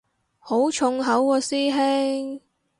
[0.39, 2.41] 好重口喎師兄